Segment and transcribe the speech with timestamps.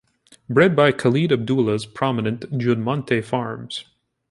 [0.49, 3.85] Bred by Khalid Abdullah's prominent Juddmonte Farms.